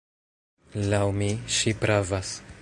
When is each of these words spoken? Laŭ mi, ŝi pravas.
Laŭ 0.93 1.03
mi, 1.19 1.29
ŝi 1.59 1.75
pravas. 1.85 2.35